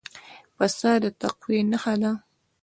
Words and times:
پسه 0.55 0.91
د 1.03 1.05
تقوی 1.21 1.59
نښه 1.69 1.93
ده. 2.01 2.11